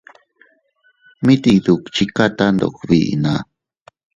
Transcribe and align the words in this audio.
Mit 1.25 1.41
iyduchikata 1.53 2.45
ndog 2.53 2.75
biʼi 2.87 3.15
na. 3.23 3.33